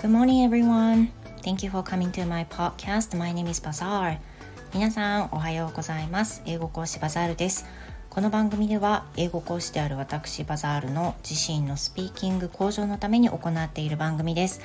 [0.00, 1.08] Good morning, everyone.
[1.42, 3.18] Thank you for coming to my podcast.
[3.18, 4.18] My name is Bazaar.
[4.72, 6.40] 皆さん、おはようございます。
[6.46, 7.66] 英語講師バザールです。
[8.08, 14.60] この番組では、英語講師である私バザールの自身のスピーキング向上のために行っている番組です。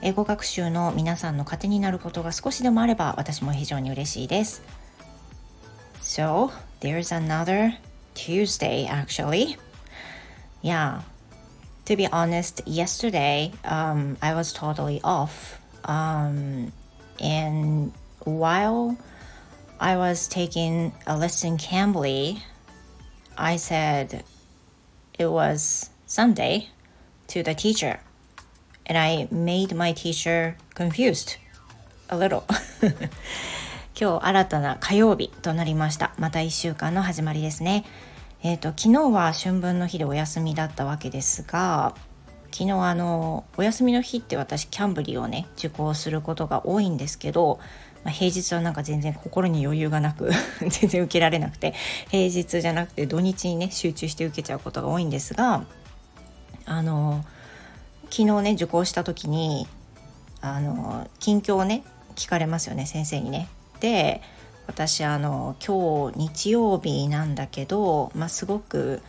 [0.00, 4.62] 英語学習の皆さんの糧になることが少しでもあれば、私も非常に嬉しいです。
[6.00, 7.72] So, there's another
[8.14, 9.58] Tuesday actually.
[10.62, 11.00] Yeah.
[11.87, 15.59] to be honest, yesterday um, I was totally off.
[15.83, 16.71] Um,
[17.19, 17.91] and
[18.23, 18.97] while
[19.79, 22.39] I was taking a lesson Cambly,
[23.37, 24.23] I said
[25.19, 26.69] it was Sunday
[27.27, 27.99] to the teacher.
[28.85, 31.37] And I made my teacher confused
[32.09, 32.45] a little.
[33.95, 36.13] 今日新たな火曜日となりました。
[36.17, 37.85] また1週間の始まりですね。
[38.42, 41.94] えーと、昨日は春分の日でお休みだったわけですが
[42.52, 47.58] 昨日あのお休みの日って私キャンブリーをね受講することが多いんですけど、
[48.04, 51.74] まあ、平日はなんか全然心に余裕がなく 全然受けられなくて
[52.10, 55.64] 平日じゃなくて土日にね集中して受けちゃうことが多いんですが
[56.64, 57.24] あの
[58.10, 59.66] 昨日ね受講した時に
[60.40, 61.82] あの近況をね
[62.14, 63.48] 聞かれますよね先生にね。
[63.80, 64.22] で
[64.68, 69.00] 私あの今日日曜日なんだけど、まあ、すごく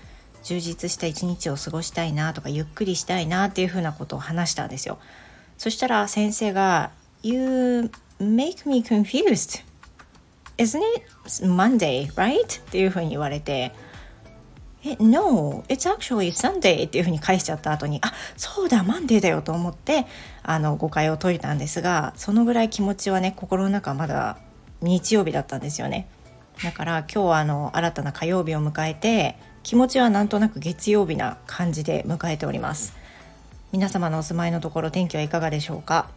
[0.42, 4.98] 充実した一日を過ごしたいなとかゆっくりしたいなっていうふうなことを話したんですよ。
[5.58, 9.62] そしたら先生が「You make me confused.
[10.58, 13.74] Isn't it Monday, right?」っていうふうに言われて
[14.86, 20.06] 「え No, it's actually Sunday」っていうふうに返しちゃった後に「あそうだマンデーだよ」と思って
[20.42, 24.38] あの誤解を解いたんですがそのぐらい気持ちはね心の中まだ
[24.82, 26.08] 日曜日だったんですよね。
[26.64, 32.94] だから今日はあの新たな火曜日を迎えて気持ちはなんとなく月曜日な感じで迎えております。
[33.72, 36.10] 皆様のお住まいのところ天気はいかがでしょうか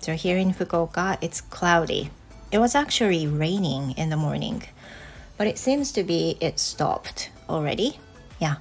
[0.00, 2.10] ？So here in Fukuoka it's cloudy.
[2.50, 4.62] It was actually raining in the morning
[5.36, 7.98] but it seems to be it stopped already.
[8.40, 8.56] Yeah.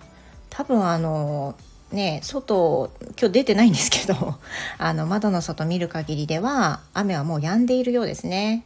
[0.50, 1.56] 多分あの
[1.92, 4.36] ね外今日出てないんですけど
[4.78, 8.66] あの窓の外見る限りでは雨はもう止んでいるようですね。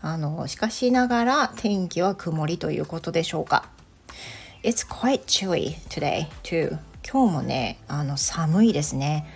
[0.00, 3.68] あのしかしながら天気は曇りということでしょうか
[4.62, 6.78] It's quite chilly today too
[7.10, 9.26] 今日もねあの寒いですね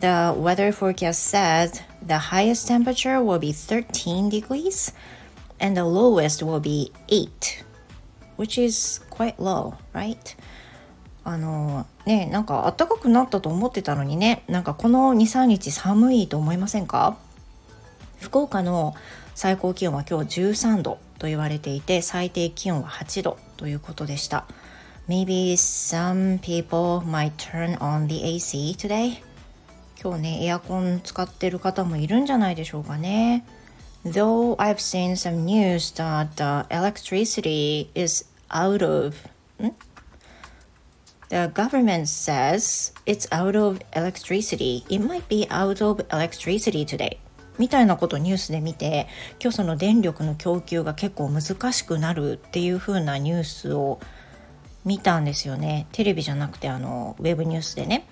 [0.00, 4.94] The weather forecast says the highest temperature will be 13 degrees
[5.58, 7.28] and the lowest will be 8
[8.36, 10.16] which is quite low, right?
[11.22, 17.18] あのねなんか暖かくなったと思ってたのにねなんかこの23日寒いと思いませんか
[18.18, 18.94] 福岡の
[19.42, 24.44] 最高気温は今日13度と言われていて最低気温は8度ということでした
[25.08, 29.22] Maybe some people might turn on the AC today
[29.98, 33.46] 今日ねエアコン使ってる方もいるんじゃないでしょうかね
[34.04, 39.14] Though I've seen some news that the electricity is out of
[41.30, 44.84] The government says it's out of electricity.
[44.90, 47.20] It might be out of electricity today.
[47.58, 49.06] みたいなことニュースで見て
[49.40, 54.00] 今日その電力の供給が結構難しくなるっていう風なニュースを
[54.84, 55.86] 見たんですよね。
[55.92, 58.06] テレビじゃなくてあのウェブニュースでね。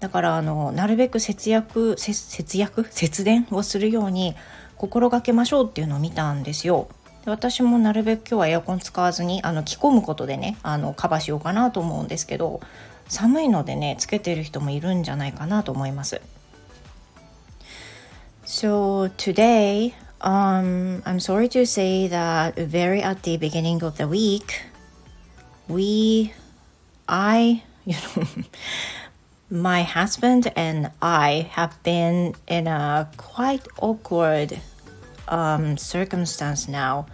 [0.00, 2.86] だからあのなるべく節約節約？
[2.90, 4.34] 節電をするように
[4.76, 6.88] 心がけましょうっていうのを見たんですよ。
[7.26, 12.60] 私もなるべく今日はエアコン使わずにあの着込むことでねあのカバーしようかなと思うんですけど
[13.08, 16.20] 寒いのでねつけてる人もいるんじゃないかなと思います。
[18.46, 24.62] So today, um, I'm sorry to say that very at the beginning of the week,
[25.66, 26.32] we,
[27.08, 28.24] I, you know,
[29.50, 34.60] my husband and I have been in a quite awkward
[35.26, 37.06] um, circumstance now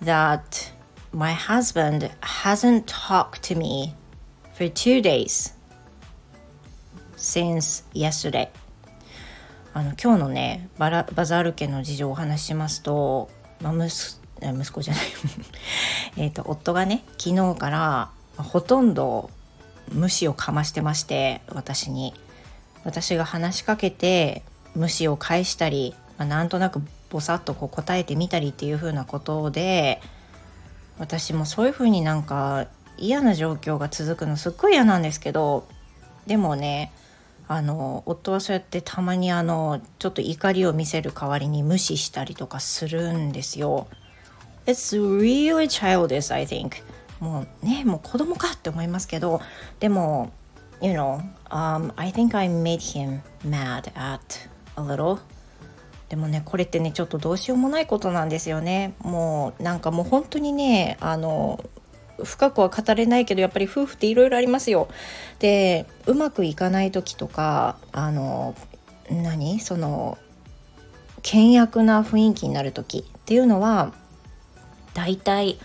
[0.00, 0.70] that
[1.10, 3.94] my husband hasn't talked to me
[4.54, 5.54] for two days
[7.16, 8.48] since yesterday.
[9.76, 13.28] あの今日のねバラバザール家の事情をお話ししますと、
[13.60, 15.04] まあ、息息子じゃない。
[16.16, 18.08] えと夫がね昨日から
[18.38, 19.28] ほとんど
[19.92, 22.14] 無視をかましてまして私に。
[22.84, 24.44] 私が話しかけて
[24.74, 26.80] 無視を返したり、まあ、なんとなく
[27.10, 30.00] ぼさっとこう答えてみたりっていう風なことで
[30.98, 35.66] 私もそういう風になんか嫌な状況が続くのすっごい嫌なんですけど
[36.26, 36.92] でもね
[37.48, 43.86] あの夫はそうやってたまにあのちょっと怒りを見せる代わりに無視したりとかするんですよ。
[44.66, 46.82] It's really childish, I think.
[47.20, 49.40] もうねもう子供かって思いますけど
[49.80, 50.32] でも
[50.82, 55.20] you know, um, I think I made him mad at a little.
[56.08, 61.58] でもねこれってねちょっとどうしようもないことなんですよねもうなんかもう本当にねあの
[62.24, 64.88] 深くは語れないけどやっぱり夫婦っていろいろありますよ。
[65.38, 68.54] でうまくいかない時とかあの
[69.10, 69.60] 何？
[69.60, 70.18] その
[71.22, 73.92] 険悪な雰囲気になる時っていうのは
[74.94, 75.58] 大体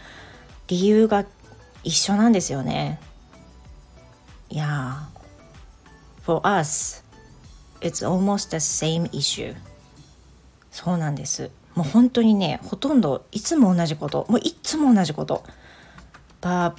[0.68, 1.26] 理由が
[1.84, 3.00] 一緒なんですよね。
[4.50, 5.08] いや
[6.26, 7.04] for us
[7.80, 9.56] it's almost the same issue.
[10.72, 11.50] そうなんです。
[11.76, 14.26] もう本当にねほとんどいつも同じこと。
[14.30, 15.44] もういつも同じこと。
[16.41, 16.79] but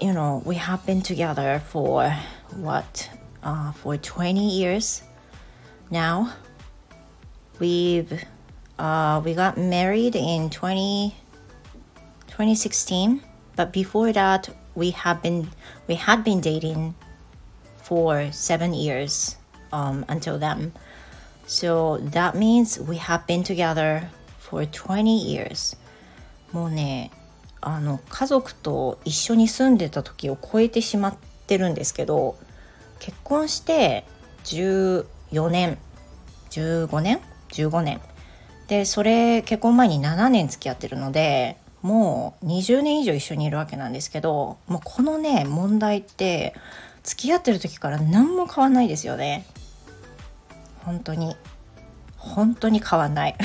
[0.00, 2.10] you know we have been together for
[2.54, 3.10] what
[3.42, 5.02] uh, for 20 years
[5.90, 6.32] now
[7.58, 8.24] we've
[8.78, 11.14] uh, we got married in 20
[12.28, 13.22] 2016
[13.56, 15.48] but before that we have been
[15.88, 16.94] we had been dating
[17.82, 19.36] for seven years
[19.72, 20.72] um, until then
[21.46, 24.08] so that means we have been together
[24.38, 25.76] for 20 years
[26.52, 27.10] もうね
[27.65, 31.15] あの家族と一緒に住んでた時を超えてしまっ
[31.47, 32.37] てるんですけど
[32.99, 34.05] 結婚して
[34.45, 35.05] 14
[35.49, 35.77] 年
[36.51, 37.19] 15年
[37.49, 38.01] 15年。
[38.67, 46.55] でそれ結婚前に7年付き合ってるのでもう20年以上一緒にいるわけなんですけどもうこのね問題って
[47.03, 49.45] 付き合ってる時から何も変わんないですよね。
[50.85, 51.35] 本当に。
[52.17, 53.35] 本当に変わんない。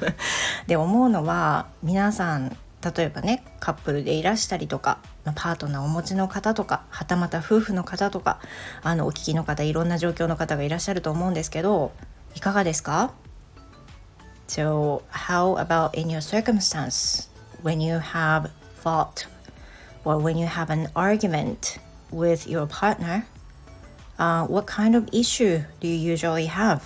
[0.66, 8.40] で思うのは皆さん例えばねカップルでいらしたりとかパートナーをお持ちの方とかはたまた夫婦の方とか
[8.82, 11.92] あのお聞きの方いろんな状況の方がいらっしゃると思うんですけど
[12.34, 13.14] いかがですか
[14.48, 17.30] So how about in your circumstance
[17.62, 18.50] when you have
[18.82, 19.26] fought
[20.04, 21.80] or when you have an argument
[22.12, 23.24] with your partner
[24.18, 26.80] uh, what kind of issue do you usually have?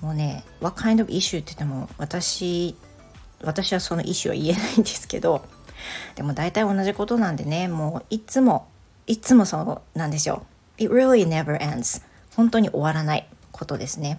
[0.00, 2.74] もうね What kind of issue って言っても私
[3.44, 5.44] 私はその意思は言えないんですけど
[6.14, 8.68] でも大体同じことなんでねもういつも
[9.06, 10.46] いつもそうなんですよ。
[10.78, 12.02] It really never ends
[12.36, 14.18] 本当に終わらないことですね。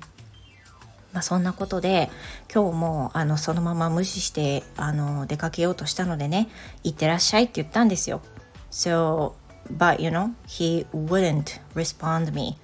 [1.14, 2.10] まあ、そんなことで
[2.54, 6.50] 今日もあのそのまま無視してあの出かけようとしたのでね
[6.84, 8.22] 行ってらっしゃいって言ったんですよ。
[8.72, 9.34] So
[9.72, 12.58] but you know he wouldn't respond me.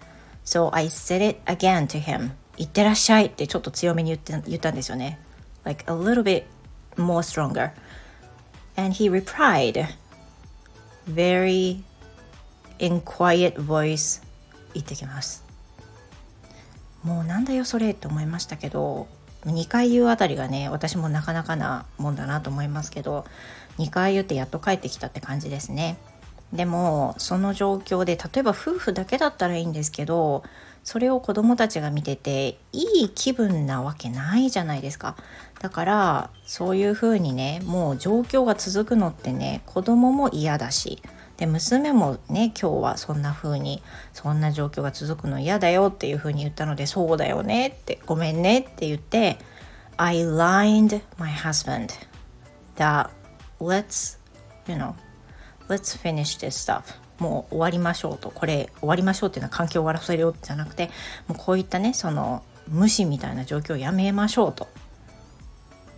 [0.44, 5.20] So I said it again to him 行ってらっしゃいってちょっと強めに言って言ったんですよね。
[5.66, 6.46] Like a little bit
[6.98, 7.72] more stronger.
[8.78, 9.88] And he replied,
[11.08, 11.84] very
[12.80, 14.22] in quiet voice,
[14.74, 15.44] 行ってきます。
[17.04, 19.08] もうなんだよそれって思いましたけど、
[19.46, 23.26] 2回言うあたりがね、私もなかなかなもんだなと思いますけど、
[23.78, 25.98] 2回言ってやっと帰ってきたって感じですね。
[26.54, 30.44] でもその状況で例えば夫婦だけだったらいいんですけど
[30.90, 35.16] それを子供たちが見てていい気分なわけないじゃないですか。
[35.60, 41.04] だからそういう風にねもう状況が続くのってね子供も嫌だし
[41.38, 43.84] で娘もね今日はそんな風に
[44.14, 49.38] そんな状況が続くの嫌だよっていう風に言ったのでそうだよねってごめんねって言って
[49.98, 51.90] I lined my husband
[52.78, 53.12] that
[53.60, 54.18] let's
[54.68, 54.96] you know
[55.68, 57.09] let's finish this stuff.
[57.20, 58.32] もう終わりましょうと。
[58.32, 60.90] これ終わりましょうっていうのは関係を終わらせるよじゃなくて
[61.28, 64.68] もうこういったねその無視みたいな状況をやめましょうと。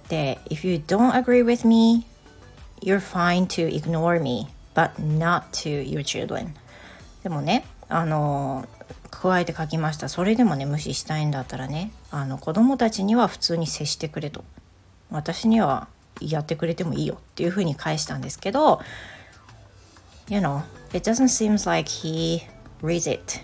[0.09, 2.05] で If you don't agree with me
[2.81, 6.49] you're fine to ignore me but not to your children.
[7.23, 8.67] でもねあの
[9.09, 10.09] 加えて書きました。
[10.09, 14.43] それでもね無視したいんだったらねあの子供たちには普通に接してくれと。
[15.11, 15.87] 私には
[16.21, 18.81] やってくれてもいいよっていうふうに返したんですけど
[20.31, 22.43] You know, it doesn't seem like he
[22.81, 23.41] reads it.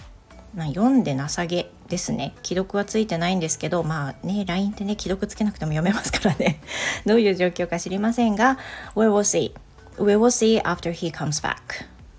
[0.56, 2.34] まあ、読んでなさげですね。
[2.44, 6.62] 既読はついてないんですけど、まあね、LINE ってね、既読つけなくても読めますからね。
[7.06, 8.58] どういう状況か知りませんが、
[8.96, 9.54] We will see.
[10.02, 11.58] We will see after he comes back.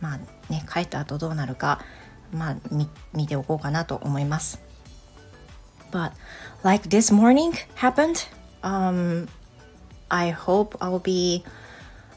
[0.02, 0.18] まあ
[0.52, 1.80] ね、帰った後どうなるか、
[2.30, 4.60] まあ見見ておこうかなと思います。
[5.90, 6.12] But
[6.62, 8.28] like this morning happened,
[8.60, 9.28] um,
[10.10, 11.42] I hope I'll be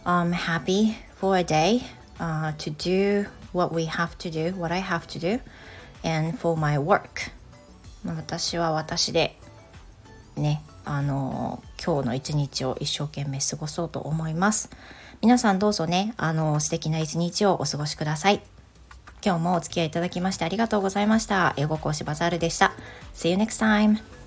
[0.03, 1.81] um, happy for a day
[2.21, 5.41] uh, to do what we have to do, what I have to do,
[6.03, 7.31] and for my work.
[8.05, 9.37] 私は私で
[10.37, 14.69] ね、あの今日の一日を一生懸命過ごそうと思います。
[15.21, 18.41] 皆さんどうぞね、あの素敵な一日をお過ごしください。
[19.23, 21.53] 今日もお付き合いいただきましてありがとうございました。
[21.57, 22.73] 英語講師バザールでした。
[23.13, 24.20] See you next time!